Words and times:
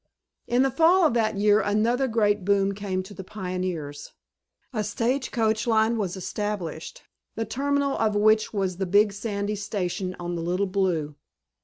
In 0.47 0.63
the 0.63 0.71
fall 0.71 1.05
of 1.05 1.13
that 1.13 1.37
year 1.37 1.59
another 1.61 2.07
great 2.07 2.43
boon 2.43 2.73
came 2.73 3.03
to 3.03 3.13
the 3.13 3.23
pioneers. 3.23 4.13
A 4.73 4.83
stage 4.83 5.29
coach 5.29 5.67
line 5.67 5.95
was 5.95 6.17
established, 6.17 7.03
the 7.35 7.45
terminal 7.45 7.95
of 7.99 8.15
which 8.15 8.51
was 8.51 8.77
the 8.77 8.87
Big 8.87 9.13
Sandy 9.13 9.55
station 9.55 10.15
on 10.19 10.33
the 10.35 10.41
Little 10.41 10.65
Blue. 10.65 11.13